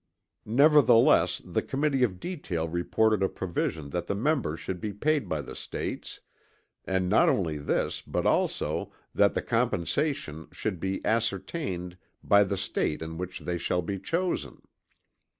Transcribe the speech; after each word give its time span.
Nevertheless 0.47 1.43
the 1.45 1.61
Committee 1.61 2.01
of 2.01 2.19
Detail 2.19 2.67
reported 2.67 3.21
a 3.21 3.29
provision 3.29 3.91
that 3.91 4.07
the 4.07 4.15
members 4.15 4.59
should 4.59 4.81
be 4.81 4.93
paid 4.93 5.29
by 5.29 5.43
the 5.43 5.53
States; 5.55 6.21
and, 6.85 7.07
not 7.07 7.29
only 7.29 7.59
this, 7.59 8.01
but 8.01 8.25
also, 8.25 8.91
that 9.13 9.35
the 9.35 9.43
compensation 9.43 10.47
should 10.51 10.79
be 10.79 11.05
"ascertained" 11.05 11.99
"by 12.23 12.43
the 12.43 12.57
State 12.57 13.03
in 13.03 13.19
which 13.19 13.41
they 13.41 13.59
shall 13.59 13.83
be 13.83 13.99
chosen." 13.99 14.63